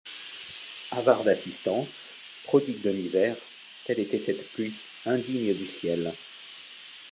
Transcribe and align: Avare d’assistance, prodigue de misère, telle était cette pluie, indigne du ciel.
Avare 0.99 1.23
d’assistance, 1.25 2.09
prodigue 2.45 2.81
de 2.81 2.89
misère, 2.89 3.35
telle 3.85 3.99
était 3.99 4.17
cette 4.17 4.49
pluie, 4.53 4.73
indigne 5.05 5.53
du 5.53 5.67
ciel. 5.67 6.11